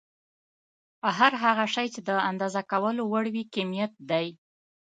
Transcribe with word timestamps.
هر 1.17 1.33
هغه 1.43 1.65
شی 1.73 1.87
چې 1.93 1.99
د 2.07 2.09
اندازه 2.29 2.61
کولو 2.71 3.01
وړ 3.11 3.25
وي 3.33 3.43
کميت 3.55 3.93
دی. 4.09 4.27